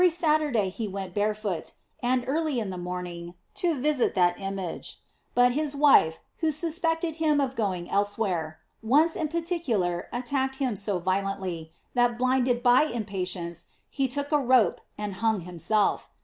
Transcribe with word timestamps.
Saturday 0.09 0.69
he 0.69 0.87
went 0.87 1.13
barefoot, 1.13 1.73
and 2.01 2.23
early 2.27 2.59
in 2.59 2.71
the 2.71 2.77
morning, 2.79 3.35
to 3.53 3.79
visit 3.79 4.15
that 4.15 4.39
image; 4.39 4.99
but 5.35 5.51
his 5.51 5.75
wife, 5.75 6.17
who 6.37 6.51
suspected 6.51 7.17
him 7.17 7.39
of 7.39 7.55
going 7.55 7.87
elsewhere, 7.87 8.57
once 8.81 9.15
in 9.15 9.27
par 9.27 9.41
ticular, 9.41 10.05
attacked 10.11 10.55
him 10.55 10.75
so 10.75 10.97
violently, 10.97 11.71
that 11.93 12.17
blinded 12.17 12.63
by 12.63 12.81
impatience, 12.81 13.67
he 13.91 14.07
took 14.07 14.31
a 14.31 14.39
rope 14.39 14.81
and 14.97 15.17
hung 15.21 15.41
himself. 15.41 16.09